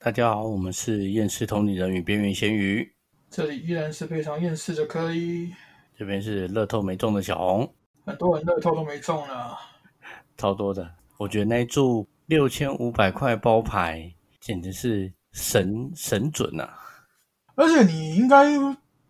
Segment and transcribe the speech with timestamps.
[0.00, 2.88] 大家好，我们是厌世同理人与边缘咸鱼，
[3.28, 5.52] 这里依然是非常厌世的科一，
[5.96, 7.74] 这边是乐透没中的小红，
[8.06, 9.34] 很多人乐透都没中呢。
[10.36, 10.88] 超多的。
[11.16, 16.78] 我觉得那一注六千五百块包牌简直是神神准啊！
[17.56, 18.52] 而且你应该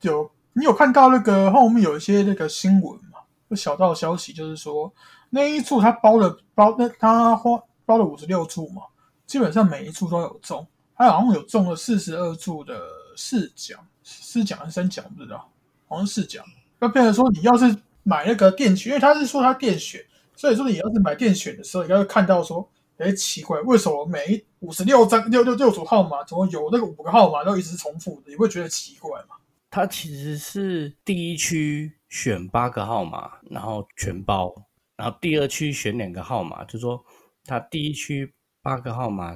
[0.00, 3.20] 有，你有看到那个后面有一些那个新闻嘛？
[3.48, 4.90] 有小道消息就是说，
[5.28, 8.84] 那一注他包了包，那他花包了五十六注嘛，
[9.26, 10.66] 基本上每一注都有中，
[10.98, 12.78] 他好像有中了四十二注的
[13.16, 15.48] 四奖，四奖还是三奖不知道，
[15.86, 16.44] 好像四奖。
[16.80, 20.04] 那变成说，你要是买那个电选，因为他是说他电选。
[20.34, 28.22] 所以说，你要是买电选的时候，应该会看到说，哎，奇怪，为什么每五十六张六六六组号码，怎么有那个五个号码都一直重复？
[28.24, 29.34] 你会觉得奇怪吗？
[29.68, 34.54] 他其实是第一区选八个号码，然后全包，
[34.96, 37.04] 然后第二区选两个号码，就说
[37.44, 39.34] 他第一区八个号码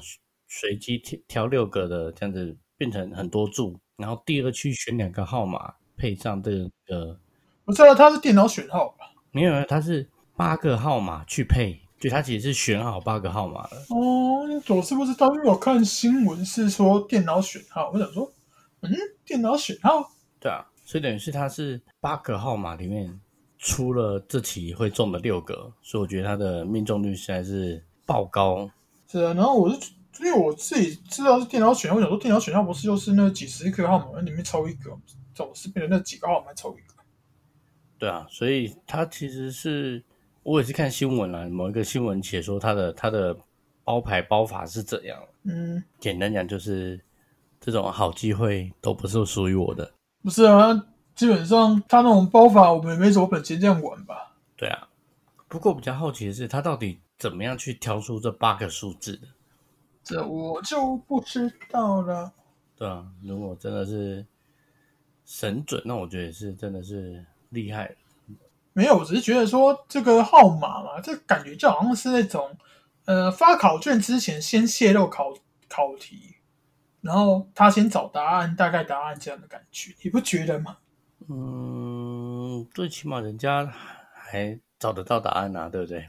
[0.60, 6.50] 随机挑挑六个的这样子变成很多注，然后第二区选两个号码配上这
[6.86, 7.18] 个，
[7.64, 9.06] 不是啊，它是电脑选号吧？
[9.30, 10.06] 没有，它是。
[10.34, 13.70] 八个号码去配，就他其实是选好八个号码了。
[13.90, 18.32] 哦，我是不知道，因为我看新闻是说电脑选号，我想说，
[18.80, 18.90] 嗯，
[19.26, 23.20] 电脑选号，对啊，所以等于是他是八个号码里面
[23.58, 28.68] 出了这期会中的六个，所以我觉得他的命中率实在是爆高。
[29.06, 34.90] 是啊，然后我是因为我自己知道是电脑选项，我想说电脑选项不是就是那几十个号码里面抽一个，
[35.34, 36.94] 总是变成那几个号码抽一个。
[37.98, 40.02] 对啊，所以他其实是。
[40.44, 43.32] 我也是看新闻了，某一个新闻写说他的他的
[43.84, 45.16] 包牌包法是怎样。
[45.44, 47.00] 嗯，简单讲就是
[47.60, 49.88] 这种好机会都不是属于我的。
[50.20, 54.34] 不是啊，基本上他那种包法，我们也没什么本钱这样玩吧？
[54.56, 54.88] 对啊。
[55.46, 59.28] 不过比较好奇的是，他到底怎么样去挑出这八个数字的？
[60.04, 62.32] 这我就不知道了。
[62.76, 64.26] 对啊，如果真的是
[65.24, 67.94] 神准，那我觉得是真的是厉害。
[68.72, 72.56] 没有，我只是觉得说这个号码嘛，这感觉就好像是那种，
[73.04, 75.34] 呃，发考卷之前先泄露考
[75.68, 76.36] 考题，
[77.02, 80.78] 然后他先找答案，大概答案这样的感觉，你不觉得吗？
[81.28, 83.64] 嗯，最起码人家
[84.14, 86.08] 还找得到答案啊，对不对？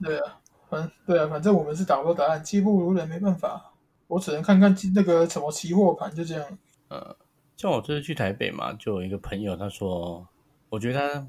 [0.00, 3.72] 对啊，反对啊，反正我们是找不到答案，技不如人，没办法，
[4.06, 6.58] 我只能看看那个什么期货盘，就这样。
[6.88, 7.16] 呃，
[7.56, 10.26] 像我这次去台北嘛，就有一个朋友，他说，
[10.68, 11.26] 我觉得他。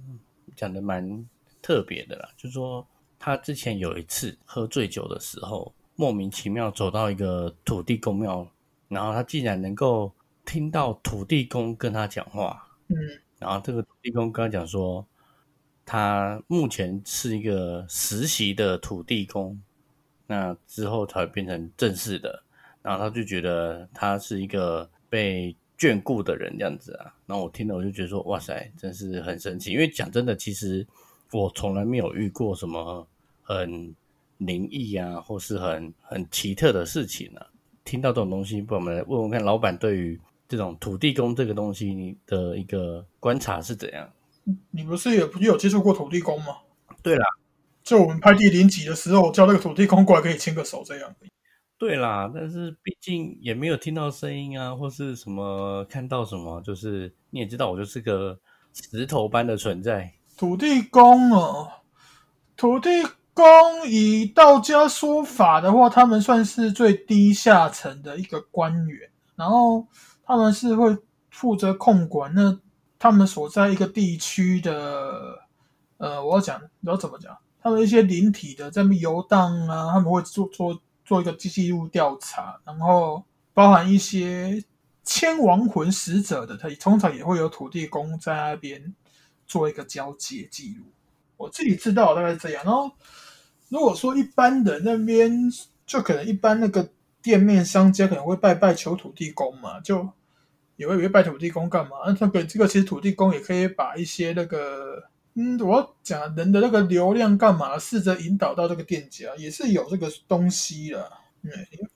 [0.55, 1.25] 讲的蛮
[1.61, 2.85] 特别的啦，就是说
[3.17, 8.45] 他之前有一次喝醉酒的时候，莫名其妙走到一个土地公庙，
[8.89, 10.11] 然后他竟然能够
[10.43, 12.97] 听到土地公跟他讲话，嗯，
[13.37, 15.05] 然后这个土地公跟他讲说，
[15.91, 19.59] 他目前是一个实习的土地公，
[20.27, 22.43] 那之后才会变成正式的，
[22.83, 25.55] 然后他就觉得他是一个被。
[25.79, 29.71] 眷顾的人这样子啊，然后我听了我就觉得说，哇塞，真是很神奇。
[29.71, 30.85] 因为讲真的，其实
[31.31, 33.07] 我从来没有遇过什么
[33.41, 33.95] 很
[34.39, 37.47] 灵异啊，或是很很奇特的事情啊。
[37.85, 40.19] 听到这种东西，不我们来问问看，老板对于
[40.49, 44.11] 这种土地公这个东西的一个观察是怎样？
[44.71, 46.57] 你不是也不有接触过土地公吗？
[47.01, 47.25] 对啦，
[47.83, 51.15] 就我们拍第零集的时候，叫那个土地公过来可以牵个手这样。
[51.77, 58.37] 对啦，但是毕竟也没有听到声音啊，或是什么看到什么，就是你也知道，我就是个
[58.73, 60.11] 石头般的存在。
[60.37, 61.69] 土地公哦，
[62.57, 62.89] 土地
[63.33, 63.45] 公
[63.87, 69.87] 以道家说法的话，他们算是最低下层的一个官员，然后
[70.25, 70.97] 他们是会
[71.29, 72.59] 负责控管那
[72.99, 75.39] 他们所在一个地区的，
[75.97, 77.35] 呃，我要讲，你要怎么讲？
[77.63, 80.79] 他们一些灵体的在那游荡啊，他们会做做。
[81.05, 84.63] 做一个记录调查，然后包含一些
[85.03, 88.93] 千亡魂死者的，他通常也会有土地公在那边
[89.47, 90.85] 做一个交接记录。
[91.35, 92.63] 我自己知道大概是这样。
[92.63, 92.91] 然后
[93.69, 95.49] 如果说一般的那边，
[95.87, 96.87] 就可能一般那个
[97.23, 100.07] 店面商家可能会拜拜求土地公嘛，就
[100.79, 101.97] 也会拜土地公干嘛？
[102.19, 105.03] 那个这个其实土地公也可以把一些那个。
[105.35, 107.77] 嗯，我讲人的那个流量干嘛？
[107.77, 111.11] 试着引导到这个店家，也是有这个东西的。
[111.43, 111.51] 嗯，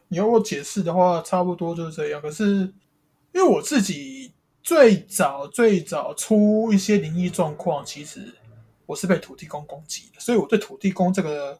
[0.08, 2.22] 你要我解释的话，差不多就是这样。
[2.22, 2.46] 可是
[3.34, 4.32] 因为我自己
[4.62, 8.34] 最早最早出一些灵异状况，其实
[8.86, 11.60] 我是被土地公攻击的，所以我对土地公这个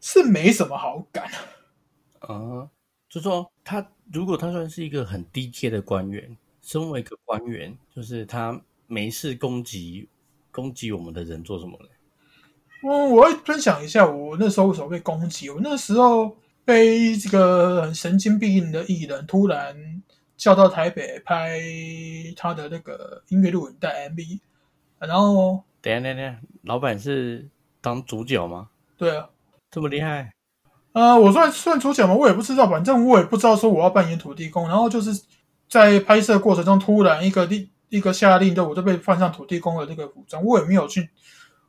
[0.00, 1.28] 是没什么好感。
[2.20, 2.68] 啊，
[3.08, 10.08] 就说他如果他算是一个很低阶的官员，身为一个官员，就是他没事攻击。
[10.50, 11.88] 攻击我们的人做什么呢？
[12.84, 15.50] 嗯，我会分享一下我那时候为什么被攻击。
[15.50, 20.00] 我那时候被这个很神经病的艺人突然
[20.36, 21.60] 叫到台北拍
[22.36, 24.38] 他的那个音乐录影带 MV，
[25.00, 27.48] 然后等下等下等下，老板是
[27.80, 28.68] 当主角吗？
[28.96, 29.28] 对啊，
[29.72, 30.32] 这么厉害？
[30.92, 32.14] 呃，我算算主角吗？
[32.14, 35.10] 我也不知道，反正我也不知道说我要扮演土地公，然后就是
[35.74, 41.10] 在拍摄过程中突然一个令一个下令就，我就被放上土地公的这个服装，我也没有去，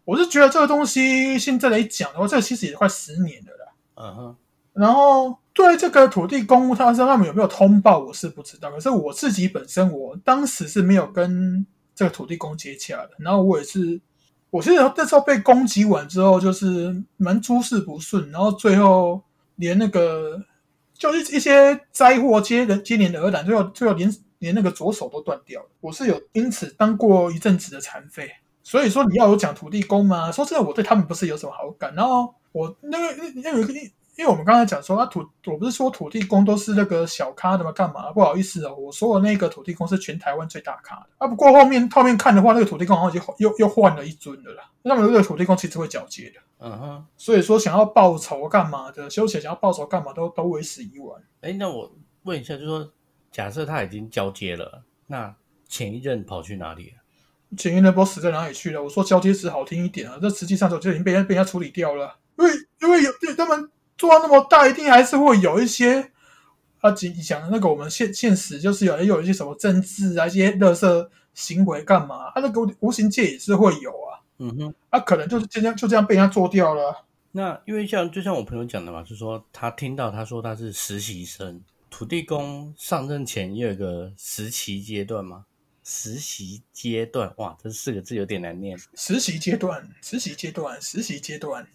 [0.03, 3.73] 我是觉得这个东西现在来讲的话，这个其实也快十年了啦。
[3.95, 4.35] 嗯哼，
[4.73, 8.69] 然后对这个土地公，他说他们有没有通报，我是不知道。
[8.69, 11.65] 可是我自己本身，我当时是没有跟
[11.95, 13.11] 这个土地公接洽的。
[13.17, 13.99] 然后我也是，
[14.51, 19.21] 我记得那时候被攻击完之后，就是蛮诸事不顺，然后最后
[19.55, 20.41] 连那个
[20.97, 25.69] 就是一些灾祸接连接连而来，最后最后连连那个左手都断掉了。
[25.81, 28.31] 我是有因此当过一阵子的残废。
[28.63, 30.31] 所以说你要有讲土地公嘛？
[30.31, 31.93] 说真的，我对他们不是有什么好感。
[31.93, 33.73] 然后我那个那有一个，
[34.17, 37.71] 因为我们刚才讲说啊土，我不是说土地公都是那个小咖的吗？
[37.71, 38.11] 干嘛？
[38.13, 41.27] 不好意思哦，我说的那个土地公是全台湾最大咖的啊。
[41.27, 44.63] 不过后面后面看的话，那个土地公好像又又又换了一尊的啦。
[44.83, 47.05] 那么这个土地公其实会交接的，嗯哼。
[47.17, 51.21] 所以说想要报仇干嘛的，休闲想要报仇干嘛都都为时已晚。
[51.41, 52.91] 哎，那我问一下，就是说，
[53.31, 55.35] 假设他已经交接了，那
[55.67, 57.57] 前一任跑去哪里了？
[57.57, 58.81] 前一任不知道死在哪里去了。
[58.81, 62.17] 我说交接词好听一点啊，这实际上就已经被人被人家处理掉了。
[62.37, 62.51] 因为
[62.81, 66.11] 因为有他们做到那么大，一定还是会有一些
[66.81, 72.27] 啊，讲讲那个我们现现实就是有有一些什么政治啊，一些乐色行为干嘛？
[72.27, 74.21] 啊，那个无形界也是会有啊。
[74.37, 74.73] 嗯哼。
[74.89, 77.05] 啊，可能就是这样就这样被人家做掉了。
[77.31, 85.45] 那因为像就像我朋友讲的嘛，就是说他听到他说他是实习生，土地公上任前也有一个实习阶段吗？
[85.87, 88.75] 实习阶段，哇，这四个字有点难念。
[88.95, 91.67] 实习阶段，实习阶段，实习阶段，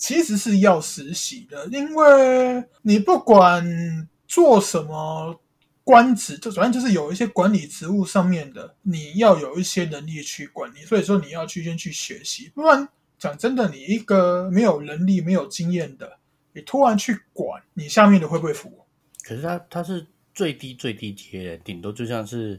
[0.00, 5.38] 其实是要实习的，因为你不管做什么
[5.84, 12.88] 官职，就反正就是有一些管理职务上面的，你要有一些能力去管理，所以说你要去先去学习，不然
[13.18, 16.18] 讲真的，你一个没有能力、没有经验的，
[16.54, 18.86] 你突然去管，你下面的会不会服？
[19.22, 20.06] 可是他他是。
[20.32, 22.58] 最低最低阶，顶多就像是，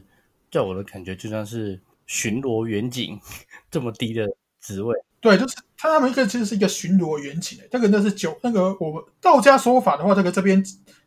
[0.52, 3.18] 在我的感觉，就像是巡逻员警
[3.70, 4.28] 这么低的
[4.60, 4.94] 职位。
[5.22, 10.62] 对，就是他他们一个其实是一个巡逻员警，这个那是九那个我们道家说法的话，这个这边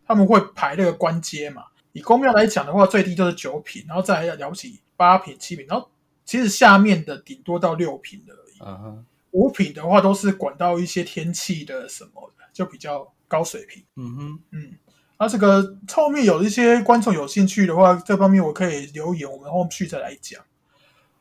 [0.08, 1.66] 他们会排那个官阶嘛。
[1.92, 5.90] 以公庙来讲的话，最低就是九品，然后再来了不起八品、七品，然后
[6.26, 9.04] 其实下面的顶多到六品的而已。
[9.32, 13.84] 五品的话都是管到一些天气的什么的，就比较高水平。
[13.96, 14.74] 嗯哼，嗯。
[15.18, 20.42] 啊，这个后面有一些观众有兴趣的话，这方面我可以留言，我们后续再来讲。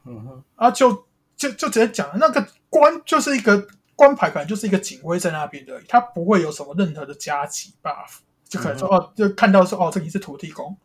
[0.05, 1.07] 嗯哼，啊，就
[1.37, 2.45] 就就直接讲那个
[2.75, 8.19] 官就是一个官牌，可能就是一个警徽在那边的，他不会有什么任何的加级 buff，
[8.49, 10.77] 就可能说哦，就看到说哦，这里是土地公，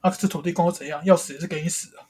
[0.00, 2.02] 啊，这土地公怎样，要死也是给你死啊。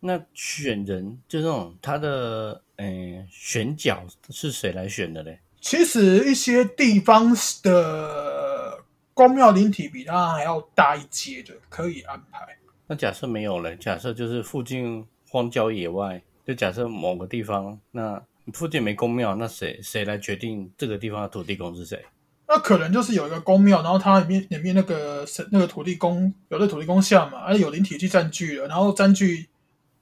[0.00, 5.40] 那选人就这种他的嗯选角是谁来选的嘞？
[5.60, 8.82] 其实一些地方的。
[9.16, 12.58] 公庙灵体比它还要大一阶的，可以安排。
[12.88, 18.20] 那假设没有了，假设就是附近荒郊野外，就假设某个地方，那
[18.52, 22.04] 附近没公庙，那谁谁来决定这个地方的土地公是谁？
[22.46, 29.48] 那可能就是有一个公庙，然后它里面里面那个神那个土地公有的土地公像嘛，而且有灵体去占据了，然后占据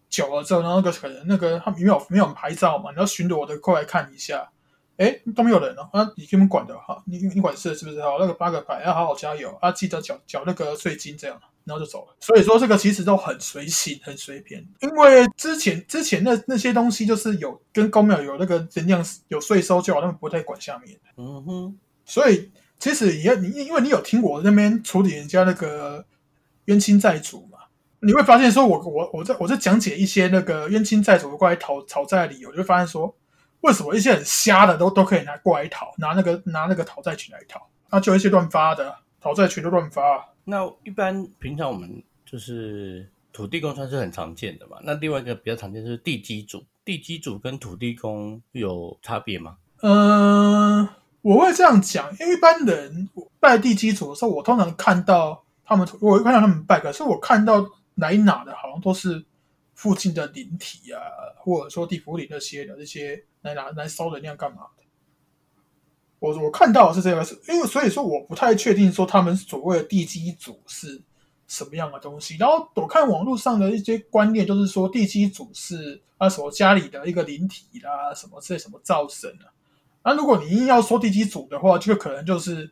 [0.08, 4.50] 久了之后，然后那个可能那个他没有没有拍照嘛，然后巡逻的过来看一下。
[4.98, 6.12] 哎，都没有人了啊！
[6.16, 8.00] 你给我们管的哈，你你管事是不是？
[8.02, 9.72] 好，那个八个牌要好好加油啊！
[9.72, 12.16] 记得缴缴那个税金，这样，然后就走了。
[12.20, 14.66] 所以说这个其实都很随性，很随便。
[14.80, 20.98] 因为之前之前那那些东西就是有跟公庙有那个能量有税收就好，他们不太管下面。
[21.16, 21.78] 嗯哼。
[22.04, 26.04] 所以其实也你因为你有听我那边处理人家那个
[26.64, 27.58] 冤亲债主嘛，
[28.00, 33.14] 你会发现说我我我在我在讲解一些那个冤亲债主过来讨讨债的理由，就会发现说。
[33.62, 37.64] 为什么一些很瞎的都都可以拿过来讨，拿那个拿那个讨债群来讨？
[37.92, 40.31] 那就一些乱发的讨债群都乱发。
[40.44, 44.78] 那一般平常我们就是土地公算是很常见的嘛。
[44.82, 49.56] 那另外一个比较常见就是地基主，地基主跟土地公有差别吗？
[49.82, 50.88] 嗯，
[51.20, 53.08] 我会这样讲，因为一般人
[53.40, 59.24] 拜地基主的时候，我通常看到他们，我会看到他们拜，可是我看到来哪的，好像都是
[59.74, 61.00] 附近的灵体啊，
[61.36, 63.24] 或者说地府里那些的这些。
[63.42, 64.62] 来拿来烧能量干嘛？
[66.22, 71.02] 我我看到是这个，是因为所以说我不太确定说他们所谓的地基组是
[71.48, 72.36] 什么样的东西。
[72.36, 79.50] 然后我看网络上的一些观念，就是说地基组是啊什么家里的一个灵体啦，什么这什么灶神啊
[80.04, 82.70] 那如果你硬要说地基组的话，就可能就是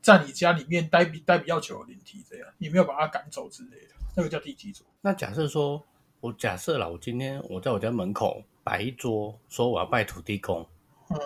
[0.00, 4.84] 在你家里面待比待比较久的灵体这样，你没有把它赶走之类的，那个叫地基组。
[5.00, 5.82] 那假设说，
[6.20, 10.64] 我假设了，我今天我在我家门口摆一桌，说我要拜土地公，
[11.10, 11.18] 嗯，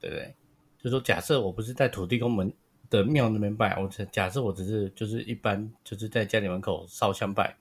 [0.00, 0.34] 对不对？
[0.82, 2.52] 就说假设我不是在土地公门
[2.90, 7.56] 的庙那边拜，我只假设我只是就是一般就是在家里门口烧香拜，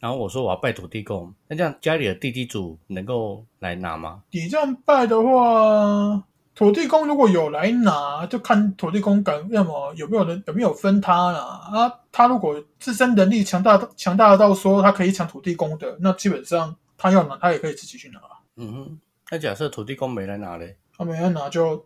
[0.00, 4.22] 然后我说我要拜土地公，那这样家里的地基主能够来拿吗？
[4.30, 11.40] 你这样拜的话，土地公如果有来拿，就看土地公敢要么有没有人有没有分他啦。
[11.40, 18.20] 啊，他如果自身能力强大强大到说他可以抢土地公的，那基本上他要拿他也可以自己去拿。
[18.56, 18.98] 嗯哼，
[19.30, 20.78] 那假设土地公没来拿嘞？
[20.96, 21.84] 他没来拿就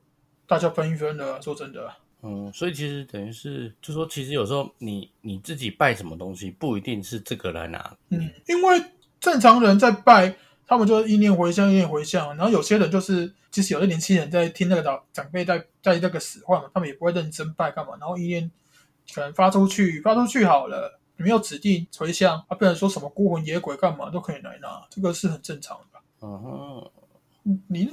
[0.51, 1.41] 大家分一分的。
[1.41, 1.89] 说真的，
[2.23, 7.97] 嗯，所以其实等于是，就说其实有时候你你自己拜什么东西，不一定是这个来拿。
[8.09, 8.85] 嗯，因为
[9.21, 10.35] 正常人在拜，
[10.67, 12.37] 他们就是意念回向，意念回向。
[12.37, 17.93] 然后有些人就是，即使有的年轻人在听那个长长辈在在那个使唤嘛，他们也不会认真拜干嘛。
[18.01, 18.51] 然后意念
[19.15, 26.01] 可能发出去，发出去好了，你没有指定回向，啊，不然说什么孤魂野鬼干嘛都可以来拿，这个是很正常的。
[26.23, 26.91] 嗯哼，
[27.69, 27.89] 你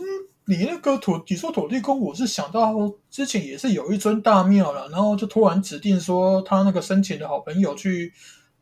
[0.50, 2.74] 你那个土，你说土地公，我是想到
[3.10, 8.14] 之前也是有一尊大庙了，然后就突然指定说他那个生前的好朋友去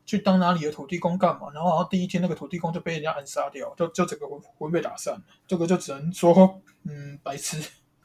[0.04, 7.56] 去当哪里的土地公干嘛，然后然后第一天那个土地公就被人家暗杀掉，就就整个魂魂被打散了，这个就只能说嗯白痴，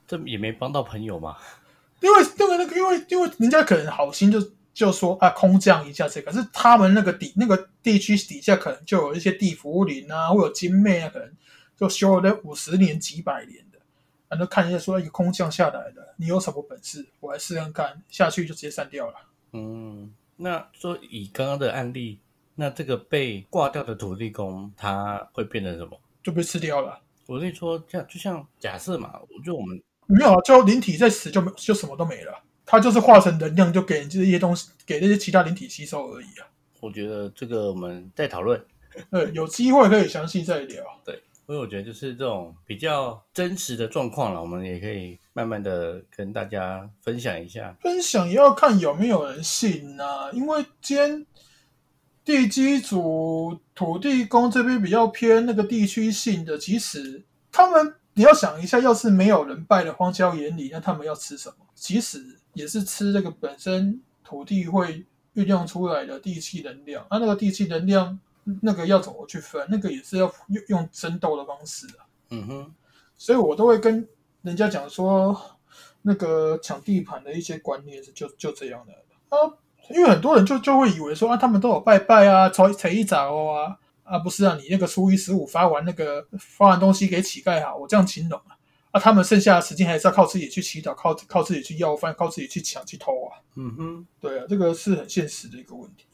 [0.07, 1.35] 这也没帮到朋友嘛。
[2.01, 4.39] 因为那个那个因为因为人家可能好心就
[4.75, 11.31] 就说啊空降一下这个，可是他们那个底那个地区底下可能就有一些地府灵啊，或者精妹啊，可能
[11.75, 13.65] 就修了五十年几百年
[14.31, 19.15] 的，然后看一下说一个空降下来的，你有什么本事，我来试看看，下去就直接删掉了。
[19.53, 22.19] 嗯，那说以刚刚的案例，
[22.55, 26.00] 那这个被挂掉的土地公，他会变成什么？
[26.23, 27.00] 就被吃掉了。
[27.27, 32.33] 我跟你说，这样就像假设嘛，就我们没有啊，就灵体在死就没就什么都没了，
[32.65, 36.47] 它就是化成能量，就给这些东西给那些其他灵体吸收而已啊。
[36.79, 38.61] 我觉得这个我们再讨论，
[39.11, 40.83] 对，有机会可以详细再聊。
[41.45, 47.75] 所以我觉得就是这种比较真实的状况了，我们也可以慢慢的跟大家分享一下。
[47.81, 51.25] 分享也要看有没有人信呐、因为今天
[52.24, 61.55] 地基组、土地公这边比较偏那个地区性的，其实他们你要想一下，要是没有人拜的荒郊野里，那他们要吃什么？
[61.75, 65.05] 其实也是吃这个本身土地会
[65.36, 67.05] 酝酿出来的地气能量。
[67.10, 68.19] 那那个地气能量，
[68.62, 69.65] 那个要怎么去分？
[69.69, 72.05] 那个也是要用用争斗的方式啊。
[72.29, 72.74] 嗯哼，
[73.17, 74.07] 所以我都会跟
[74.41, 75.39] 人家讲说，
[76.01, 78.93] 那个抢地盘的一些观念是就就这样的
[79.29, 79.53] 啊，
[79.89, 88.57] 因为很多人就就会以为说啊，他们都有拜拜啊，才才一早啊，啊不是啊，你那个初一十五发完那个发完东西给乞丐哈，我这样形容啊，
[88.91, 96.05] 啊他们剩下的时间还是要靠自己去祈祷，靠靠自己去要饭，靠自己去抢去偷啊，嗯哼，对啊，这个是很现实的一个问题。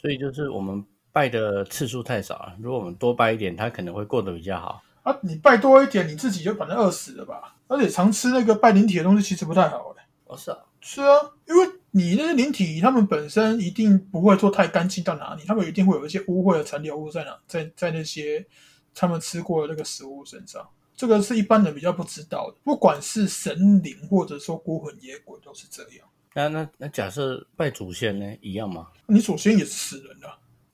[0.00, 4.82] 所以就是我们拜的次数太少了，如果我们多拜一点，他可能会过得比较好。
[5.02, 7.54] 啊，你拜多一点，你自己就反正饿死了吧。
[7.68, 10.00] 而且常吃那个拜灵体的东西，其实不太好的。
[10.24, 18.46] 哦，是啊，是啊，因为你那些灵体，他们本身一定不会做太干净到哪里，他们一定会有一些污秽的残留物在哪，在在那些
[18.94, 20.66] 他们吃过的那个食物身上。
[20.96, 26.08] 这个是一般人比较不知道的，不管是神灵或者说孤魂野鬼，都是这样。
[26.34, 28.86] 那那那假设拜祖先呢，一样吗？
[29.06, 30.32] 你祖先也是死人的、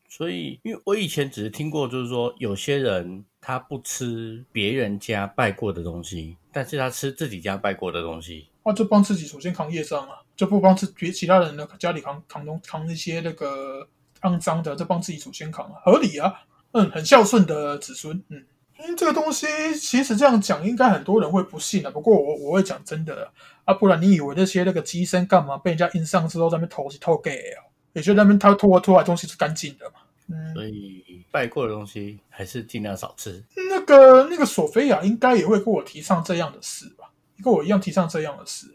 [0.08, 8.48] 所以，因为我以前只是听过，就是说有些人他不吃别人家拜过的东西，但是他吃自己家拜过的东西。
[8.64, 13.88] 那就帮自己祖先扛业障啊，就不帮自别其他人的家里扛扛东扛一些那个
[14.22, 16.34] 肮脏的，就帮自己祖先扛啊，合理啊，
[16.72, 18.44] 嗯，很孝顺的子孙，嗯。
[18.78, 21.90] 因为这个东西其实这样讲，应该很多人会不信的。
[21.90, 23.30] 不过我我会讲真的
[23.64, 27.64] 啊，不然你以为那些那个机身干嘛被人家印上之后在那边偷是偷给哦？
[27.92, 30.00] 也就那边他拖拖来东西是干净的嘛。
[30.28, 33.42] 嗯，所以拜过的东西还是尽量少吃。
[33.70, 37.10] 那个那个索菲亚应该也会跟我提倡这样的事吧？
[37.42, 38.66] 跟我一样提倡这样的事。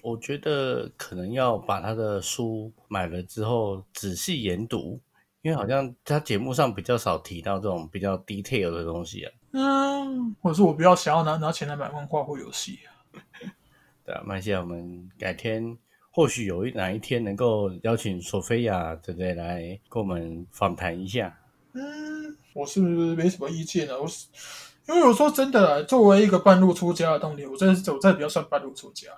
[0.00, 5.00] 我觉得可能要把他的书买了之后仔细研读，
[5.42, 9.32] 因为好像他节目上比较少提到这种比较 detail 的东西啊。
[9.52, 12.80] 嗯，或者是我比较想要拿拿钱来买漫画或游戏。
[12.86, 12.88] 啊
[14.04, 15.76] 对啊，麦西亚，我们改天
[16.10, 21.38] 或许有一哪一天能够邀请索菲亚对不对来跟我们访谈一下。
[21.72, 24.00] 嗯，我是没什么意见的。
[24.00, 24.26] 我是
[24.88, 29.08] 因为我说真的啦，作为一个半路出家的动力，我真的是我真的比较算半路出家。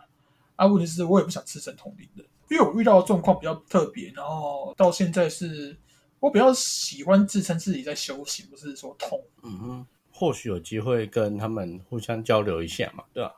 [0.56, 5.76] 啊，问题是我也不想吃神通灵的，因为我遇到的状况比较特别，然后到现在是
[6.18, 9.22] 我比较喜欢自称自己在修行，不是说痛。
[9.44, 9.86] 嗯哼，
[10.20, 13.32] 或许有机会跟他们互相交流一下嘛，对吧？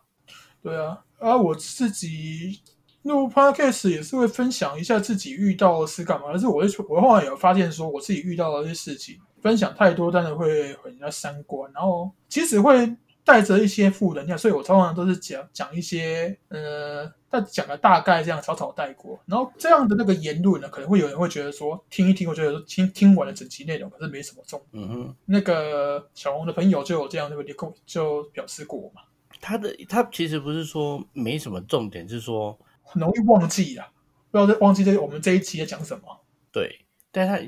[0.61, 2.61] 对啊，啊，我自己
[3.03, 12.93] 录 podcast 也是会分享一下自己遇到的事干嘛，但是我会我后来有发现说，我自己遇到的一些事情分享太多，真的会毁人家三观，然后其实会
[13.25, 24.61] 带着一些负能量，所以我通常都是讲讲一些呃，但讲的大概这样草草带过，然后这样的那个言论呢，可能会有人会觉得说听一听，我觉得听听完了整期内容，可是没什么重。
[24.73, 29.03] 嗯哼，那个小红的朋友就有这样那个跟就表示过嘛。
[29.41, 33.89] 他的他其实不是说没什么重点，是说很容易忘记啊，
[34.31, 36.05] 不知道忘记这我们这一期在讲什么。
[36.53, 37.39] 对，但他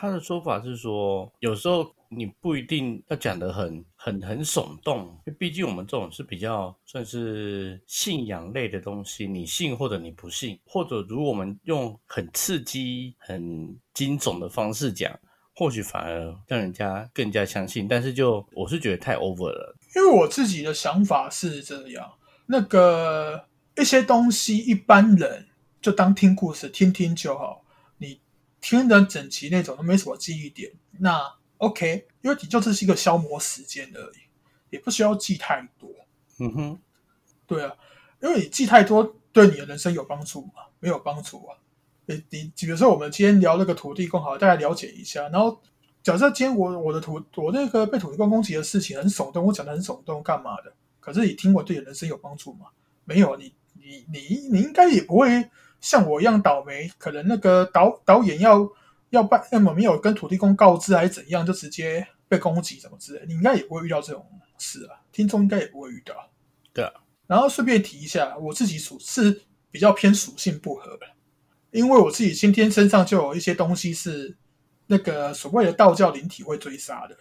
[0.00, 15.12] 他的说法是说，有时候你不一定要讲的很很很耸动，毕竟我们这种是比较算是信仰类的东西，你信或者你不信，或者如果我们用很刺激、很惊悚的方式讲。
[15.56, 19.76] 或许反而让人家更加相信，但是就我是觉得太 over 了。
[19.94, 22.10] 因为我自己的想法是这样，
[22.46, 23.44] 那个
[23.76, 25.48] 一些东西一般人
[25.82, 27.62] 就当听故事听听就好，
[28.60, 34.16] 听的整齐那种都没什么记忆点，那 OK，因为你就只是一个消磨时间而已，
[34.70, 35.90] 也不需要记太多。
[36.38, 36.78] 嗯哼，
[37.46, 37.74] 对啊，
[38.22, 40.64] 因为你记太多对你的人生有帮助吗？
[40.78, 41.56] 没有帮助啊。
[42.06, 45.28] 你比如说，我们今天聊那个土地公，好，大家了解一下。
[45.28, 45.62] 然后，
[46.02, 50.72] 假设今天我我的土我那个被土地公攻击的事情很耸动，我讲的很耸动，干嘛的？
[50.98, 52.66] 可是你听我对你人生有帮助吗？
[53.04, 55.48] 没有，你你你你应该也不会
[55.80, 56.90] 像我一样倒霉。
[56.98, 58.68] 可能那个导导演要
[59.10, 64.24] 要办，要么没有跟土地公告知还是怎样，就直接被攻击什么之类，你应该也不会遇到这种
[64.58, 65.00] 事啊。
[65.12, 66.14] 听众应该也不会遇到。
[66.72, 66.92] 对啊。
[67.26, 71.06] 然后顺便提一下，我自己属是比较偏属性不合的。
[71.70, 74.36] 因为我自己先天身上就有一些东西是
[74.88, 77.16] 那个所谓的道教灵体会追杀的，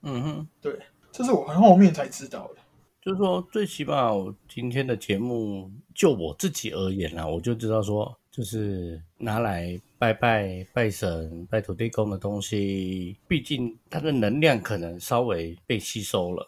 [0.00, 0.80] 嗯哼，对，
[1.12, 2.62] 这是我很后面才知道的。
[3.02, 16.46] 就是说，最起码我今天的节目，就我自己而言啦，我就知道说，就是拿来拜拜拜神、拜土地公的东西，毕竟它的能量可能稍微被吸收了。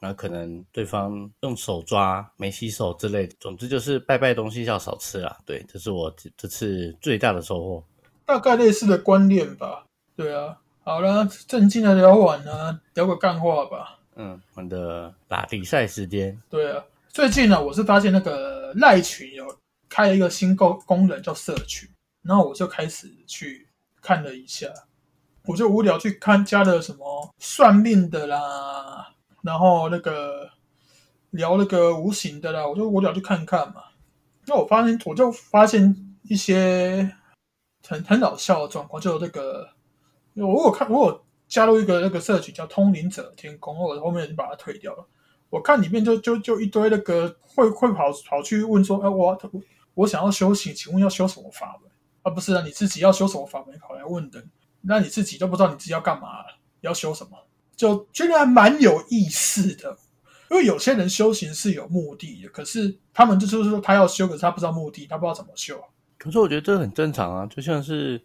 [0.00, 5.36] 那可能对方用手抓没洗手之类的，总之就是拜拜东西要少吃啦。
[5.44, 7.84] 对，这是我这次最大的收获。
[8.24, 9.84] 大概类似的观念吧。
[10.14, 13.97] 对啊，好了，正经的聊完了，聊个干话吧。
[14.18, 16.36] 嗯，我们的打比赛时间。
[16.50, 19.46] 对啊，最近呢，我是发现那个赖群有
[19.88, 21.88] 开了一个新功功能叫社群，
[22.22, 23.68] 然后我就开始去
[24.02, 24.66] 看了一下，
[25.46, 29.14] 我就无聊去看加了什么算命的啦。
[29.40, 30.50] 然后那个
[31.30, 33.84] 聊那个无形的啦，我就无聊去看看嘛。
[34.46, 37.14] 那我发现，我就发现一些
[37.86, 39.70] 很很搞笑的状况，就那个
[40.34, 45.06] 我有看，我有加入一个那个社群叫“通灵者天空”，我后面就把它退掉了。
[45.50, 49.38] 我看里面就就就一堆那个会会跑跑去问说：“哎，我
[49.94, 51.90] 我想要修行，请问要修什么法门？”
[52.22, 54.44] 啊，不是啊，你自己要修什么法门跑来问的？
[54.82, 56.28] 那你自己都不知道你自己要干嘛，
[56.82, 57.38] 要修什么？
[57.74, 59.96] 就觉得还蛮有意思的，
[60.50, 65.82] 因为有些人修行是有目的的，可是他们就是说他要修，可是他不知道目的，他不知道怎么修。
[66.18, 68.20] 可是我觉得这很正常啊，就像是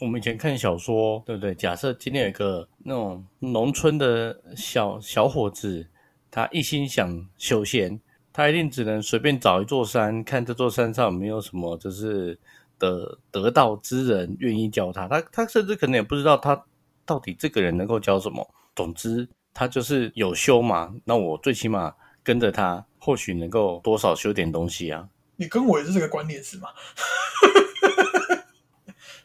[0.00, 1.54] 我们以前看小说，对不对？
[1.54, 5.86] 假设今天有一个那种农村的小小伙子，
[6.30, 8.00] 他一心想修仙，
[8.32, 12.38] 他一定只能随便找一座山，看这座山上有没有什么就是
[12.78, 16.64] 得得道之人愿意教他，他他甚至可能也不知道他
[17.04, 18.48] 到底这个人能够教什么。
[18.74, 25.06] 总之，他就是有修嘛，那我最起码跟着他，或许能够多少修点东西啊。
[25.36, 26.70] 你跟我也是这个观念是吗？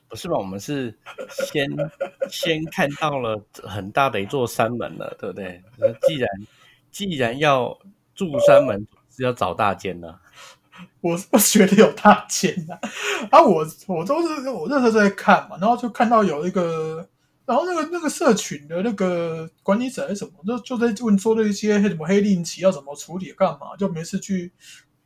[0.07, 0.37] 不是吧？
[0.37, 0.97] 我们是
[1.29, 1.69] 先
[2.29, 5.63] 先看到了很大的一座山门了，对不对？
[5.77, 6.29] 那既然
[6.91, 7.77] 既然要
[8.13, 10.19] 住山门，是要找大间的。
[11.01, 12.73] 我我觉得有大间的
[13.31, 17.07] 啊，我我都是我那时候在看嘛，然后就看到有一个。
[17.47, 24.51] 然后那个那个社群的那个管理者还是什么，就就在问说那些什么黑令旗要怎么处理，干嘛就没事去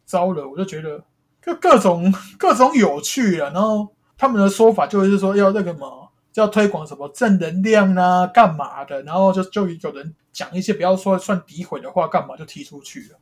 [0.06, 0.48] 招了。
[0.48, 1.04] 我就觉得
[1.46, 3.52] 就各种各种有趣啊。
[3.54, 9.02] 然后他们的说法就是说要那个嘛，要推广什么正能量啊，干嘛的。
[9.04, 13.18] 然后就就有人讲一些不要说算诋毁的话，干嘛就踢出去了。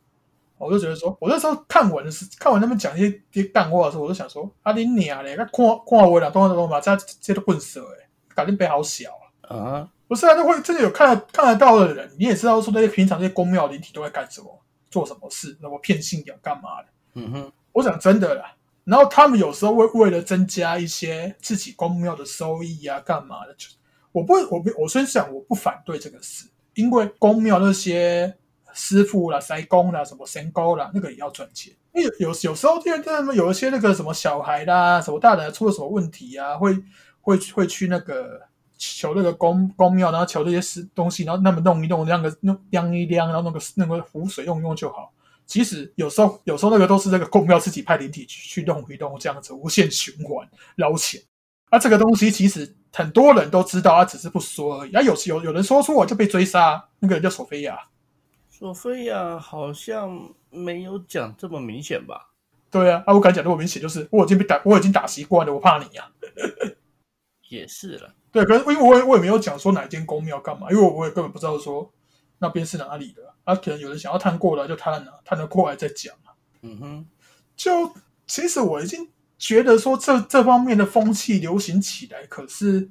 [0.58, 8.08] 我就觉得说，我那时候看完的是看完他们讲一些些干话的时候，我就想说，啊你娘嘞，看看我两东西都嘛，这这都混色诶。
[8.34, 9.10] 改变杯好小
[9.42, 9.88] 啊！
[10.08, 16.88] 不是啊，那会真的有看看得到的人，你也知道说那些平常那些宫庙灵体都在干什么，做什么事，那么骗信仰干嘛的？
[17.14, 18.54] 嗯哼，我讲真的啦。
[18.88, 23.54] 然后他们有时候会为了增加一些自己公庙的收益啊，干嘛的？
[23.56, 23.68] 就
[24.14, 28.34] 我不我不我先讲，我不反对这个事，因为公庙那些
[28.72, 31.74] 师傅啦、塞工啦、什么神工啦，那个也要赚钱。
[31.94, 36.74] 因为有有时候，因为他们有一些那个什么小孩啦、什么大人出了什么问题啊，会
[37.20, 38.40] 会会去那个
[38.78, 45.12] 求那个公公庙，然后求这些事东西，然后那么弄一弄，那个弄晾一晾，然后那个那个湖水用用就好。
[45.48, 51.20] 其实有时候有时候那个都是那个公庙自己派灵体去去弄一弄，这样子无限循环捞钱。
[51.70, 54.94] 啊，这个东西其实很多人都知道，他只是不说而已。
[54.94, 57.80] 啊，有有有人说出我就被追杀，那个人叫索菲亚。
[58.50, 62.30] 索菲亚好像没有讲这么明显吧？
[62.70, 66.12] 对啊，啊，我敢讲这么明显，就是我已经被打，我已经打习惯了，我怕你呀。
[67.50, 71.90] 也是了，对，可是因为我也我也没有讲说哪一间公庙干嘛，因为我我也根本不知道说
[72.40, 73.22] 那边是哪里的。
[73.44, 76.36] 啊，可能有人想要探过来就探啊，探得过来再讲啊。
[76.62, 77.06] 嗯哼，
[77.56, 77.94] 就
[78.26, 82.90] 其实我已经觉得说这这方面的风气流行起来，可是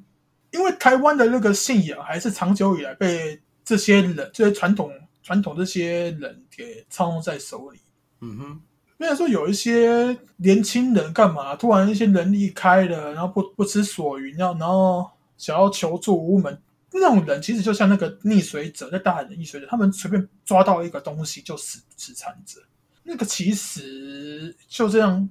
[0.51, 4.91] 因为台湾的那个信仰还是长久以来被这些人这些传统
[5.23, 7.81] 传统这些人给操纵在手里。
[8.21, 8.61] 嗯哼，
[8.97, 16.59] 虽然说有一些年轻人干嘛，突然一些人离开了，然后不不知所云，要然后想要求助无门。
[17.01, 22.61] 那种人其实就像那个溺水者，在大海的溺水者，他们随便抓到一个东西就死死缠着。
[23.03, 25.29] 那个其实就这样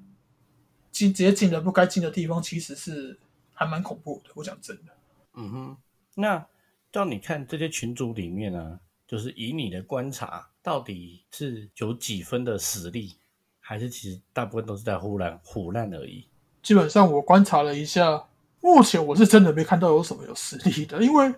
[0.91, 3.19] 进直接进了不该进的地方，其实是
[3.53, 4.31] 还蛮恐怖的。
[4.33, 4.93] 我讲真的，
[5.33, 5.77] 嗯哼。
[6.15, 6.45] 那
[6.91, 13.17] 照你看这些群组里面呢，就是以你的观察，到底是有几分的实力，
[13.59, 16.25] 还是其实大部分都是在胡乱胡乱而已？
[16.63, 18.23] 基本上我观察了一下，
[18.61, 21.33] 目前我是真的没看到有什么有实力的，因为。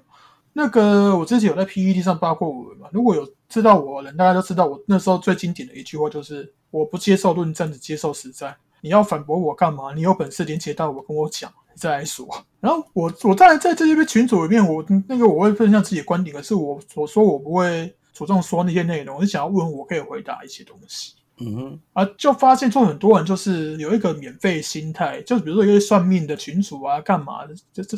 [0.58, 8.56] 那个我之前有在 PPT 上发过文嘛，如果有知道我的人，大家都知道我那时候最经典的一句话就是我不接受论证，只接受实战。
[8.82, 9.94] 你要反驳我干嘛？
[9.94, 12.28] 你有本事连接到我跟我讲，再来说。
[12.60, 21.14] 然后我我当然在这些群组里面，我那个我会分享自己的观点，可是我我说我不会主动说那些内容，我是想要问我可以回答一些东西。
[21.40, 27.96] 嗯哼，啊，就发现说很多人就是有一个免费心态，就比如说一些算命的群主啊，干嘛的，就这。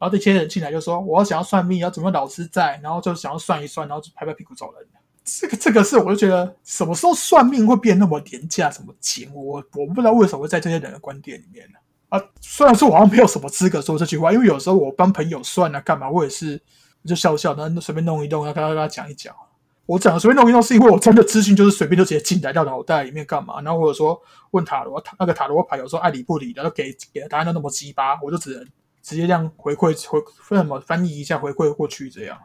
[0.00, 2.80] 然后这些人进来就说：“我要想要算命，要怎么老师在？
[2.82, 4.88] 然后就想要算一算，然后就拍拍屁股走人。
[5.22, 8.70] 这个这个是，我就觉得什么时候算命会变那么廉价？
[8.70, 9.30] 什么钱？
[9.34, 11.78] 我我不知道为什么会在这些人的观点里面呢？
[12.08, 16.58] 啊，虽然说我好像没有什么资格说这句话，因为有时候我帮朋友算啊，干嘛，我也是
[17.04, 19.36] 就笑笑，然后随便弄一弄，要跟他跟他讲一讲。
[19.84, 23.60] 我讲随便弄一弄，是因为我真的资讯就是随便就直接进来到脑袋里面干嘛？
[23.60, 24.18] 然后或者说
[24.52, 28.66] 问塔罗塔那个塔罗牌，有时候爱理不理的，都给给的答案都那么鸡巴，我就只能。”
[29.02, 32.38] 直接这样回馈回什么翻译一下回馈过去这样，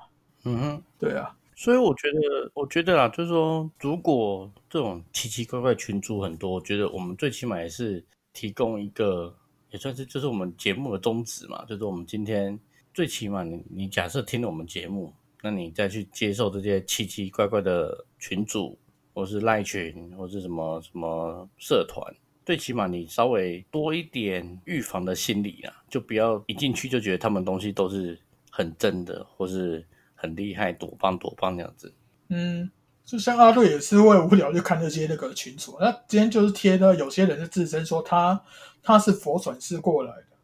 [0.43, 9.35] 嗯哼，对啊，所以我觉得我觉得啊，就是说，如果这种奇奇怪怪群主很多，我觉得我们最起码也是提供一个，
[9.71, 12.59] 也算是就是我们节目的宗旨嘛，就是我们今天
[12.93, 18.77] 最起码你你假设听了我们节目，那你再去接受这些奇奇怪怪的群主，
[19.13, 22.15] 或是赖群，或是什么什么社团。
[22.45, 28.19] 最起码你稍微多一点预防的心理啊，就不要一进去就觉得他们东西都是
[28.51, 31.91] 很真的，或是很厉害，多棒多棒这样子。
[32.29, 32.69] 嗯，
[33.03, 38.39] 就像阿瑞也是会无聊就看那些那个群主，那今天就是贴的，有些人是自称说他
[38.83, 40.37] 他是佛转世过来的，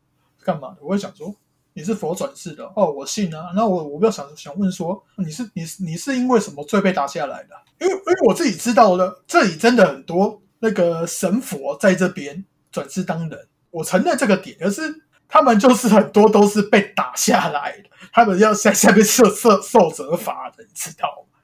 [0.44, 0.78] 干嘛的？
[0.82, 1.36] 我会想说
[1.74, 3.52] 你是佛转世的哦，我信啊。
[3.56, 7.56] 那我我不要想想问说你是你你是因为什么罪被打下来的？
[7.80, 10.42] 因为因为我自己知道的，这里真的很多。
[10.62, 21.40] 那个神佛在这边转世当人，我承认这个点，可是他们就是很多都是被打下来的，他们要在下面受受受责罚的，你知道吗？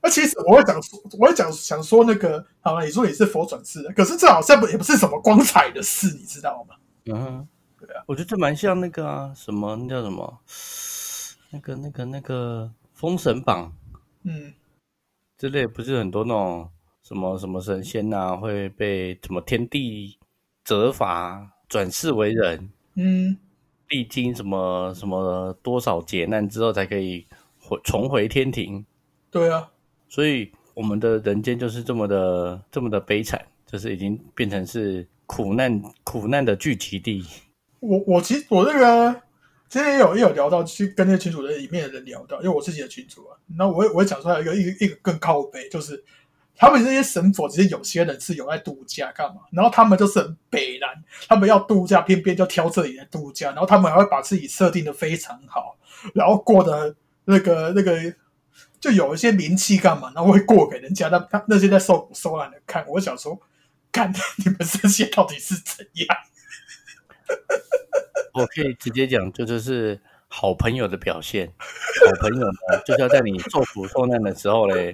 [0.00, 0.80] 那其实我会讲，
[1.18, 6.76] 我会讲想说那个，好了，你说你是佛转世，可是这好像也不是什么光彩的事，你知道吗？
[7.06, 7.46] 嗯，
[7.78, 10.40] 对啊，我觉得这蛮像那个啊，什么那叫什么，
[11.50, 13.72] 那个那个那个封神榜，
[14.24, 14.54] 嗯，
[15.36, 16.70] 之类不是很多那种。
[17.06, 20.18] 什么什么神仙呐，会被什么天地
[20.64, 22.70] 责罚，转世为人？
[22.94, 23.36] 嗯，
[23.90, 27.26] 历经什么什么多少劫难之后，才可以
[27.60, 28.82] 回重回天庭？
[29.30, 29.70] 对啊，
[30.08, 37.22] 所以我们的人间就是这么的这么的悲惨，就是已经变成是苦难苦难的聚集地。
[37.80, 39.12] 我我其实我这个
[39.68, 46.02] 之前也有也有聊到，去跟那个群主的里面的人聊到，因为我自己的群主啊，那我我讲出来一个一个一个更靠背，就是。
[46.56, 49.42] 他们这些神佛，其实有些人是有在度假干嘛？
[49.50, 50.88] 然后他们就是很北南，
[51.28, 53.48] 他们要度假，偏偏就挑这里来度假。
[53.48, 55.76] 然后他们还会把自己设定的非常好，
[56.14, 58.14] 然后过得那个那个，
[58.80, 60.12] 就有一些名气干嘛？
[60.14, 61.08] 然后会过给人家。
[61.08, 63.40] 那他那些在受苦受难的看，我想说，
[63.90, 64.12] 看
[64.44, 66.16] 你们这些到底是怎样？
[68.34, 71.52] 我可以直接讲，这就是好朋友的表现。
[72.06, 74.92] 好朋友呢，就是要在你受苦受难的时候嘞。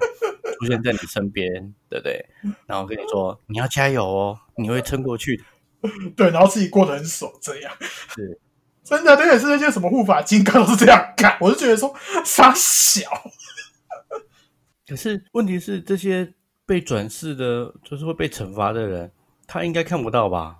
[0.61, 2.25] 出现在你身边，对不对？
[2.66, 5.44] 然后跟你说你要加油哦，你会撑过去的。
[6.14, 7.73] 对，然后自己过得很爽，这样
[8.14, 8.38] 是
[8.85, 11.94] 真的，这也是那些什么护法金刚都是这样干，我就觉得说
[12.25, 13.09] 傻小。
[14.87, 16.35] 可是问题是，这些
[16.66, 19.11] 被转世的，就是会被惩罚的人，
[19.46, 20.59] 他应该看不到吧？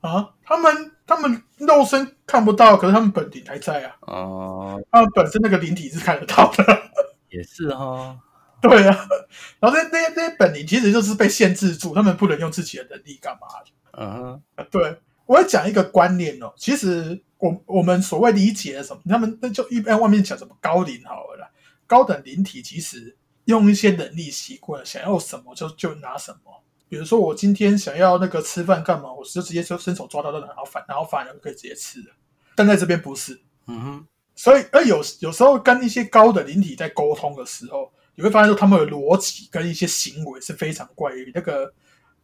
[0.00, 3.96] 啊，他们他们肉身看不到，可是他们本体还在啊。
[4.02, 6.64] 哦、他们本身那个灵体是看得到的。
[7.30, 8.18] 也是哈、
[8.62, 9.08] 对啊，
[9.60, 13.70] 然后那那些那些本领其实就是被限制住，他们不能用自己的能力干嘛的。
[13.92, 21.48] 嗯哼，对，我要讲一个观念哦，其实我我们所谓理解的什么，他们那就一般外面讲什么高龄好了啦，
[21.86, 26.62] 高等灵体其实用一些能力习惯，想要什么就就拿什么。
[26.88, 32.06] 比如说我今天想要那个吃饭干嘛，我就直接就伸手抓到那个，然后反然后反而就可以直接吃了。
[32.54, 41.30] 但在这边不是，嗯哼，所以而有有时候跟一些高的灵体在沟通的时候，你会发现说他们的逻辑跟一些行为是非常怪异。
[41.32, 41.72] 那个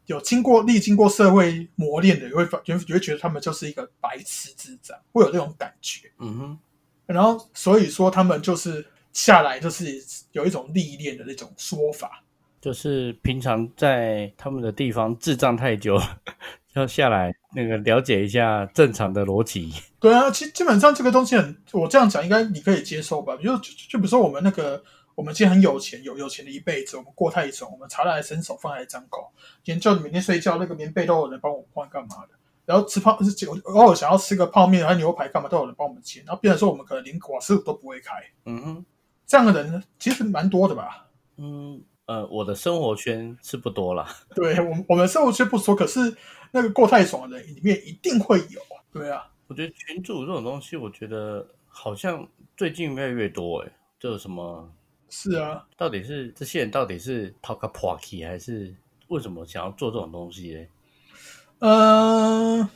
[0.06, 6.10] 有经过历经过社会磨练的，你会发你会觉得他们就是一个白痴智障，会有这种感觉。
[6.18, 6.58] 嗯哼，
[7.06, 9.86] 然后所以说他们就是下来就是
[10.32, 12.24] 有一种历练的那种说法。
[12.60, 16.00] 就是平常在他们的地方智障太久，
[16.72, 19.70] 要下来那个了解一下正常的逻辑。
[20.00, 23.36] 对啊，基基本上这个东西很，我这样讲应该你可以接受吧？
[23.36, 24.82] 比如就比如说我们那个，
[25.14, 32.30] 我们今天很有钱，有有钱的一辈子，我们过太爽，我们茶来伸手，饭来张口，今天叫你每天睡觉，那个棉被都有人帮我们换，干嘛的？
[32.64, 36.20] 然后吃泡是偶尔想要吃个泡面还有牛排干嘛，都有人帮我们切。
[36.26, 38.14] 然后变成说我们可能连瓦斯炉都不会开，
[38.46, 38.84] 嗯哼，
[39.26, 41.08] 这样的人其实蛮多的吧？
[41.36, 44.08] 嗯呃，我的生活圈是不多啦。
[44.34, 46.14] 对我们我们生活圈不说，可是
[46.50, 48.80] 那个过太爽的人里面一定会有啊。
[48.92, 54.70] 对啊，我觉得群主这种东西，我觉得好像最近越来越多诶，就有什么
[55.16, 58.74] 是啊，到底是这些人到底是 talk a party 还是
[59.06, 60.66] 为什么想要做这种东西呢？
[61.60, 62.68] 嗯，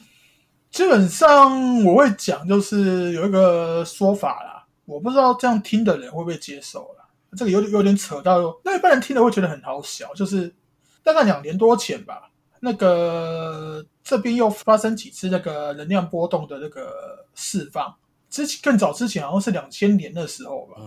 [0.71, 7.09] 基本上我会讲，就是有一个说法啦，我不知道这样听的人会不会接受啦。
[7.37, 10.15] 这个有点有点扯到，那一般人听了会觉得很好笑。
[10.15, 10.55] 就是
[11.03, 17.93] 大概两年多前吧，那个这边又发生几次那个能量波动的那个释放，
[18.31, 20.81] 之前更早之前好像是两千年的时候吧，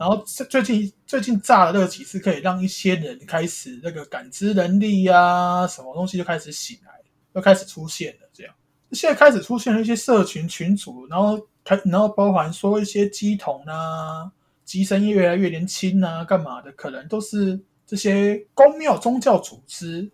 [0.00, 6.90] 然后最最近最近炸的那个几次，可以让一些人开始那个感知能力呀、什么东西就开始醒来，
[7.34, 8.20] 又开始出现了。
[8.32, 8.54] 这样，
[8.92, 14.32] 现在开始出现了一些社群群组，然后开，然后包含说一些机童啊、
[14.64, 20.10] 机身越来越年轻啊，干嘛的，可能都是这些公庙宗教组织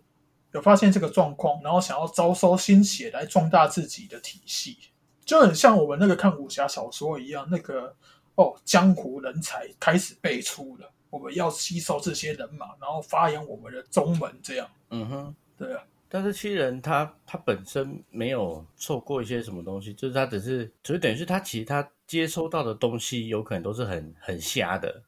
[0.51, 4.75] 有发现这个状况，然后想要招收新血来壮大自己的体系，
[5.23, 7.95] 就很像我们那个看武侠小说一样，那个。
[8.37, 15.35] 哦，江湖人才开始辈出了，我们要吸收这些人马，然后发扬我们的宗门，这样嗯哼。
[15.57, 25.01] 对啊，但是七人他他本身没有错过一些什么东西，就是他只是，只是等于是他其实他接收到的东西有可能都是很很瞎的，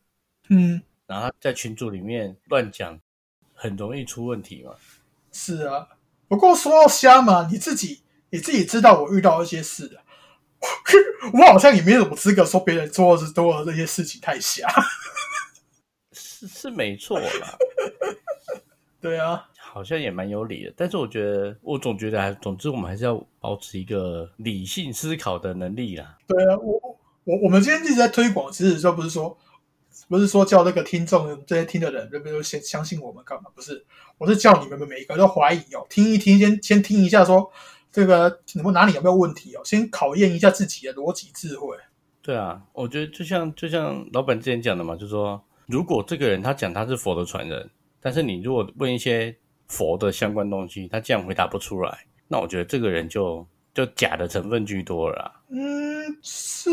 [0.50, 3.00] 嗯，然后他在群组里面乱讲，
[3.54, 4.74] 很容易出问题嘛。
[5.32, 5.88] 是啊。
[6.28, 10.02] 不过说到瞎嘛，你自己你自己知道我遇到一些事啊，
[11.34, 14.67] 我好像也没什么资格说别人做的做的这些事情太瞎。
[16.12, 17.58] 是是没错啦，
[19.02, 20.74] 对啊，好像也蛮有理的。
[20.76, 26.17] 但是我觉得，我总觉得还，总之我们还是要保持一个理性思考的能力啦。
[26.28, 29.38] 对啊，我我我们今天一直在推广，其实就不是说
[30.08, 32.41] 不是说叫那个听众这些听的人，对不对？
[32.41, 33.50] 先相信我们干嘛？
[33.54, 33.86] 不是，
[34.17, 37.52] 我是叫你们每一个都怀疑哦，听一听，先先听一下说
[37.91, 41.75] 这个怎么哪里有没有问题哦，先考验一下自己的逻辑智慧。
[42.21, 49.36] 对啊，我觉得就像就像老板之前讲的嘛，就是说，如果这个人他讲他是佛的传人，但是你如果问一些
[49.67, 55.41] 佛的相关东西，他这样回答不出来，那我觉得这个人就就假的成分居多了啦。
[55.49, 56.69] 嗯，是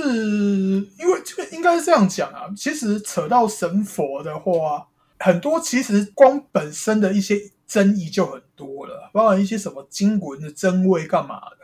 [0.99, 2.53] 因为这个应该是这样讲啊。
[2.55, 4.87] 其实扯到神佛的话，
[5.19, 11.57] 很多其实光本身的一些争议就很多了，包含一些什么经文的真伪干嘛的。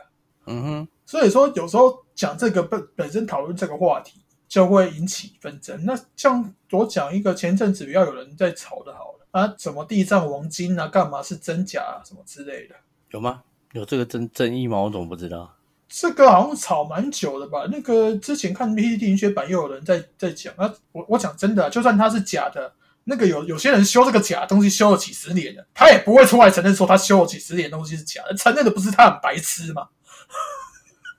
[0.45, 5.83] 嗯哼，所以说，有时候讲这个本本身讨论这个话题，就会引起纷争。
[5.85, 12.75] 那像我讲一个前阵子比较有人在吵的，好了啊，什么地藏王经啊，干嘛是真假啊，什么之类的，
[13.11, 13.41] 有吗？
[13.71, 14.79] 有这个争争议吗？
[14.81, 15.55] 我怎么不知道？
[15.87, 17.67] 这个好像吵蛮久的吧？
[17.71, 22.73] 那个之前看 PPT 文学版又有人在在讲啊，我我讲真的啊、就算它是假的，
[23.05, 29.89] 那个有有些人修这个假的东西修了几十年了，他也不会出来承认说他修了几十年的东西是假的，承认的不是他很白痴吗？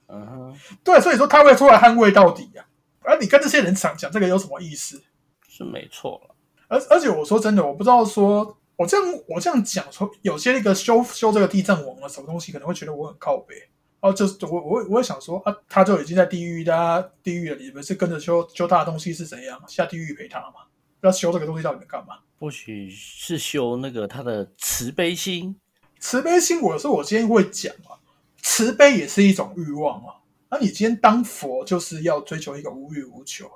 [0.06, 2.64] 嗯哼，对，所以说他会出来捍卫到底呀、
[3.00, 3.06] 啊。
[3.06, 5.02] 而你跟这些人讲讲这个有什么意思？
[5.48, 6.34] 是没错了。
[6.68, 13.54] 而而且我说真的，我不知道说，我这样我这样讲说，有些那个修修这个地藏王啊，什么东西可能会觉得我很靠背。
[14.00, 20.64] 哦，就是我我我会想说啊，他就已经在地狱的地狱了，你们是跟着修修他的东西是怎样下地狱陪他嘛？
[21.06, 22.18] 要修这个东西到底能干嘛？
[22.38, 25.56] 或许是修那个他的慈悲心，
[25.98, 27.98] 慈悲心，我说我今天会讲啊，
[28.42, 30.16] 慈悲也是一种欲望啊。
[30.50, 33.50] 那你今天当佛就是要追求一个无欲无求，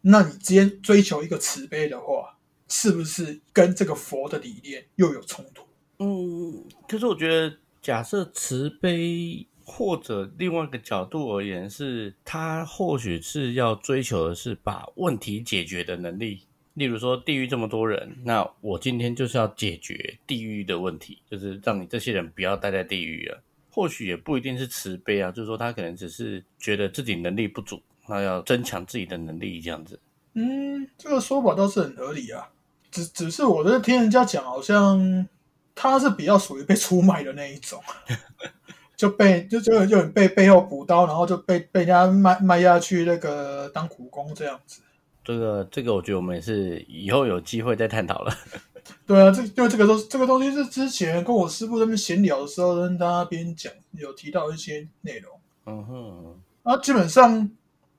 [0.00, 5.64] 那你今天追求一个慈悲的话，是不是跟这个佛的理念又有冲突？
[5.98, 9.46] 嗯，可是我觉得假设慈悲。
[9.68, 16.45] 或者另外一个角度而言，是他或许是要追求的是把问题解决的能力。
[16.76, 23.42] 例如说，地狱这么多人，那我今天就是要解决地狱的问题，就是让你这些人不要待在地狱了。
[23.70, 29.98] 或许也不一定是慈悲啊，就是说他可能只是觉得自己能力不足，那要增强自己的能力这样子。
[30.34, 32.48] 嗯，这个说法倒是很合理啊。
[32.90, 35.26] 只只是我在听人家讲，好像
[35.74, 37.82] 他是比较属于被出卖的那一种。
[38.96, 44.80] 就被就就就被背后补刀，然后就被被人家卖卖下去那个当苦工这样子。
[45.26, 48.32] 这个这个，我觉得我们也是以后有机会再探讨了。
[49.04, 55.36] 对啊，这因为这个东这个东西是之前跟我师傅那边闲聊的时候，跟大家边讲有提到一些内容。
[55.64, 57.50] 嗯哼，啊，基本上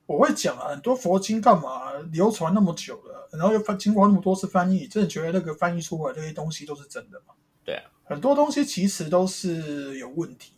[0.06, 7.34] 我会讲啊，很多佛经干嘛流传那么久了，然后又翻经过那么多次翻译，真的觉得那个翻译出来这些东西都是真的吗？
[7.66, 10.54] 对啊，很多东西其实都是有问题。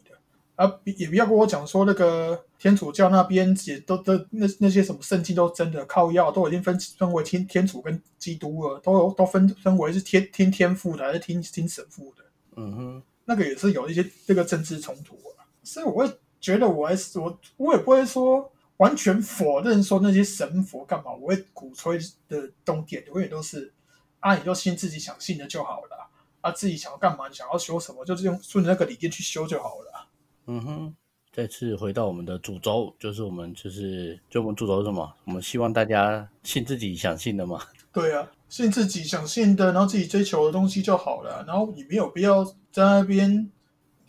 [0.60, 12.26] 啊，也不要跟我讲说那个天主教那边也都都那那些什么圣经都真的靠药，都已经分分为天天主跟基督了，都都分分为是天听天父的还是听听神父的。
[12.58, 23.72] 嗯哼，那个也是有一些这个政治冲突啊，所以我会觉得我还是我我也不会说完全否认说那些神佛干嘛，我会鼓吹的东点永远都是
[24.20, 26.10] 啊，你就信自己想信的就好了，
[26.42, 30.08] 啊，自己想要干嘛，想要修什么，就是用顺着那个理念去修就好了。
[30.52, 30.96] 嗯哼，
[31.32, 35.14] 再次回到我们的主轴，就是我们就是就我们主轴是什么？
[35.26, 37.62] 我们希望大家信自己想信的嘛。
[37.94, 41.46] 对啊，信自己想信的，然后自己追求的东西就好了。
[41.48, 43.30] 然后你没有必要在那边，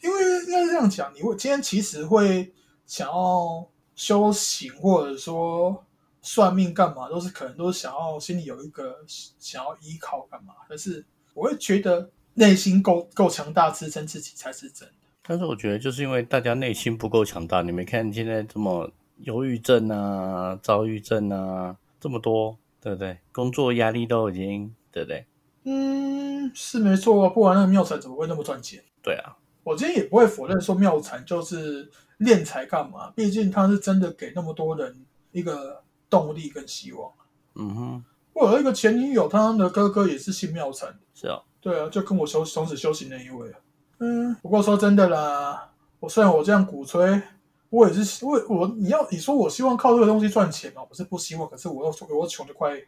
[0.02, 2.50] 因为应该是这样讲，你会今天其实会
[2.86, 5.84] 想要修行，或者说
[6.22, 10.54] 算命干嘛，都是可能都是想要心里有一个想要依靠干嘛。
[10.70, 14.88] 但是我会觉得内心够够强大，支撑自己才是真。
[15.22, 23.18] 但是我觉得，就是因为大家内心不够强大，你没看现在这么忧郁症啊、躁郁症啊这么多，对不对？
[23.30, 25.26] 工作压力都已经，对不对？
[25.64, 27.28] 嗯，是没错啊。
[27.28, 28.82] 不然那个妙才怎么会那么赚钱？
[29.02, 37.12] 对啊，我今天也不会否认说妙禅就是练财干嘛，毕竟他是真的给那么多人一个动力跟希望。
[37.54, 43.58] 嗯哼，我有一个前女友，她的哥哥也是信妙禅，是啊，对啊，就跟我修从此修行那一位啊。
[44.02, 47.22] 嗯，不过说真的啦，我虽然我这样鼓吹，
[47.68, 52.80] 我也是我我你要你说我希望靠这个东西赚钱嘛，我是不希望，可是我又我穷的快。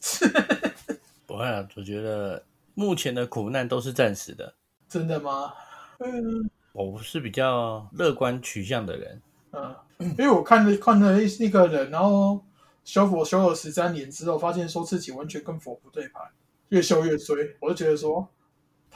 [1.26, 2.40] 不会啊，我觉得
[2.74, 4.54] 目前的苦难都是暂时的。
[4.88, 5.52] 真的吗？
[5.98, 9.22] 嗯，我是比较乐观取向的人。
[9.50, 12.40] 嗯，因为我看了看了一一个人，然后
[12.84, 16.22] 修佛修了十三年之后，发现说自己完全跟佛不对盘，
[16.68, 18.28] 越修越衰，我就觉得说。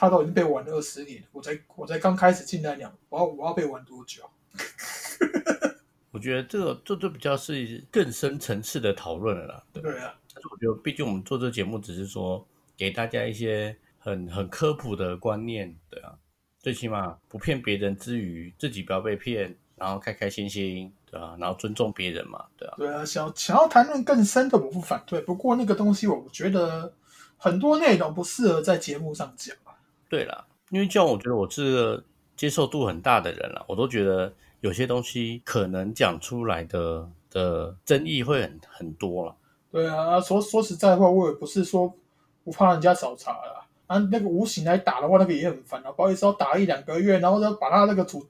[0.00, 4.22] 他都已经被玩了二十年，我才我才刚开始进来两，我要我要被玩多久？
[6.12, 9.64] 我觉得这个这就比较是更深层次的讨论了啦。
[9.72, 16.14] 对啊，但是我觉得，毕竟我们做这个节目，只是说给大家一些很很科普的观念，对啊，
[16.60, 22.74] 最起码不骗别人之余，自己不要被骗，然后开开心心，对啊，然后尊重别人嘛，对啊。
[22.78, 25.20] 对啊，想想要谈论更深的，我不反对。
[25.22, 26.94] 不过那个东西，我觉得
[27.36, 29.56] 很多内容不适合在节目上讲。
[30.08, 32.04] 对了，因为这样，我觉得我是个
[32.36, 39.36] 接受度很大的人了，我都觉得有些东西可能讲出来的的争议会很很多了。
[39.70, 41.94] 对啊，说说实在话，我也不是说
[42.42, 43.98] 不怕人家找茬了啊。
[44.10, 45.92] 那个无形来打的话，那个也很烦啊。
[45.92, 48.26] 不好意思，要打一两个月，然后要把他那个主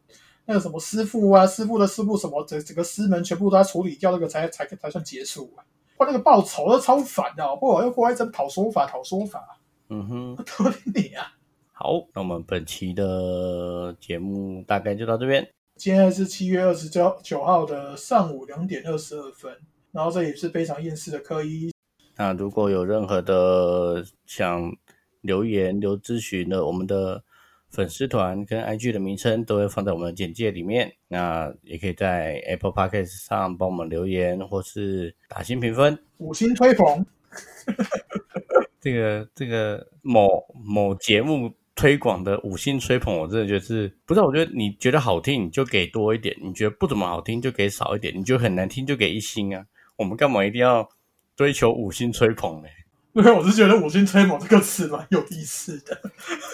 [0.47, 5.63] 那个什么师傅啊、师傅的师傅什么整整个师门全部都要处理掉，那个才才才算结束啊。
[5.99, 9.59] 哇，那个报仇都超烦的，不好又过来一阵讨说法，讨说法。
[9.91, 11.33] 嗯哼，我你啊！
[11.81, 15.49] 好，那我们本期的节目大概就到这边。
[15.77, 19.57] 现在是七月二十九九号的上午两点二十二分，
[19.93, 21.71] 然后这也是非常厌世的科一。
[22.17, 24.77] 那如果有任何的想
[25.21, 27.23] 留言留咨询的，我们的
[27.69, 30.93] 粉丝团跟 IG 的名称都会放在我们的简介里面。
[31.07, 37.07] 那也可以在 Apple Podcast 上帮我们留言，或是打新评分，五星吹捧。
[38.81, 44.21] 这个这个某某节目推广的五星吹捧，我真的觉得是不是？
[44.21, 49.65] 我觉得你觉得好听，你就给多一点；你觉得不怎么好听，就给少一点；你觉得很难听，就给一星啊。
[49.95, 50.89] 我们干嘛一定要
[51.37, 52.69] 追求五星吹捧呢？
[53.13, 55.97] 因为我是觉得“五星吹捧”这个词蛮有意思的。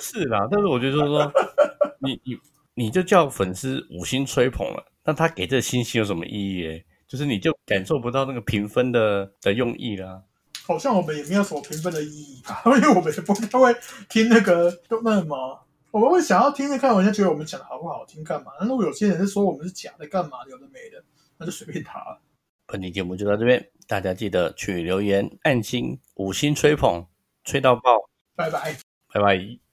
[0.01, 1.33] 是啦，但是我觉得就是说，
[2.01, 2.39] 你你
[2.75, 6.83] 你就叫粉丝五星吹捧了，那他给这星星有什么意义？
[7.09, 10.22] 就是你就感受不到那个评分的的用意啦。
[10.67, 13.77] 好像我们也没有什么评分的意义吧， 因为我们也不太会
[14.09, 15.61] 听那个那什么，
[15.91, 18.53] 我们会想要听听看，人家觉得我们讲的好不好听，干嘛？
[18.59, 20.39] 那如果有些人是说我们是假的，干嘛？
[20.49, 21.05] 有的没的，
[21.37, 22.19] 那就随便他。
[22.67, 27.07] 本期节目就到这边，大家记得去留言、按星、五星吹捧，
[27.45, 28.09] 吹到爆！
[28.35, 28.75] 拜拜，
[29.12, 29.59] 拜拜。